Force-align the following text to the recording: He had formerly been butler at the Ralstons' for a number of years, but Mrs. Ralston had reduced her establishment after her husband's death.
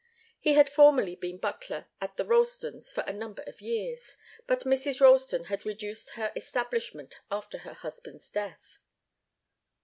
He 0.39 0.53
had 0.55 0.67
formerly 0.67 1.15
been 1.15 1.37
butler 1.37 1.85
at 2.01 2.17
the 2.17 2.25
Ralstons' 2.25 2.91
for 2.91 3.01
a 3.01 3.13
number 3.13 3.43
of 3.43 3.61
years, 3.61 4.17
but 4.47 4.61
Mrs. 4.63 4.99
Ralston 4.99 5.43
had 5.43 5.63
reduced 5.63 6.13
her 6.13 6.33
establishment 6.35 7.19
after 7.29 7.59
her 7.59 7.75
husband's 7.75 8.27
death. 8.27 8.79